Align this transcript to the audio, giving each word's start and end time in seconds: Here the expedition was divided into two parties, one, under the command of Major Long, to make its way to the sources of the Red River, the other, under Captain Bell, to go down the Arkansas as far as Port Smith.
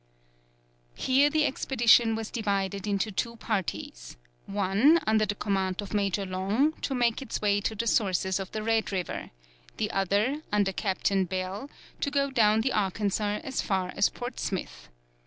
Here 0.95 1.29
the 1.29 1.45
expedition 1.45 2.15
was 2.15 2.31
divided 2.31 2.87
into 2.87 3.11
two 3.11 3.35
parties, 3.35 4.17
one, 4.47 4.99
under 5.05 5.27
the 5.27 5.35
command 5.35 5.79
of 5.79 5.93
Major 5.93 6.25
Long, 6.25 6.71
to 6.81 6.95
make 6.95 7.21
its 7.21 7.39
way 7.39 7.61
to 7.61 7.75
the 7.75 7.85
sources 7.85 8.39
of 8.39 8.51
the 8.51 8.63
Red 8.63 8.91
River, 8.91 9.29
the 9.77 9.91
other, 9.91 10.41
under 10.51 10.71
Captain 10.73 11.25
Bell, 11.25 11.69
to 11.99 12.09
go 12.09 12.31
down 12.31 12.61
the 12.61 12.73
Arkansas 12.73 13.41
as 13.43 13.61
far 13.61 13.93
as 13.95 14.09
Port 14.09 14.39
Smith. 14.39 14.89